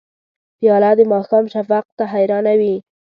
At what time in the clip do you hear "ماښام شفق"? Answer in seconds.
1.11-1.85